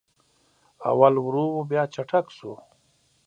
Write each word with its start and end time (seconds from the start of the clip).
اول 0.89 1.13
ورو 1.25 1.45
و 1.55 1.59
بیا 1.69 1.83
چټک 1.93 2.25
سو 2.37 2.51